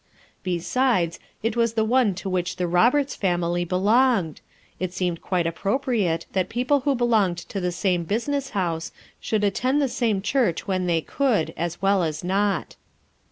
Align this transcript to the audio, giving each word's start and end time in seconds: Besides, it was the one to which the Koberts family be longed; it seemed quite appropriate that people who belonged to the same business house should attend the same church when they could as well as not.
Besides, 0.41 1.19
it 1.43 1.55
was 1.55 1.73
the 1.75 1.85
one 1.85 2.15
to 2.15 2.27
which 2.27 2.55
the 2.55 2.63
Koberts 2.65 3.15
family 3.15 3.63
be 3.63 3.75
longed; 3.75 4.41
it 4.79 4.91
seemed 4.93 5.21
quite 5.21 5.45
appropriate 5.45 6.25
that 6.33 6.49
people 6.49 6.79
who 6.79 6.95
belonged 6.95 7.37
to 7.37 7.61
the 7.61 7.71
same 7.71 8.03
business 8.05 8.49
house 8.57 8.91
should 9.19 9.43
attend 9.43 9.79
the 9.79 9.87
same 9.87 10.23
church 10.23 10.65
when 10.65 10.87
they 10.87 11.01
could 11.01 11.53
as 11.55 11.83
well 11.83 12.01
as 12.01 12.23
not. 12.23 12.77